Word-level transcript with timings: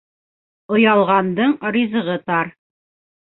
Оялғандың 0.77 1.53
ризығы 1.75 2.17
тар. 2.31 2.49